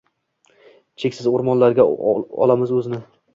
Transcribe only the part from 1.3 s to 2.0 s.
o’rmonlarga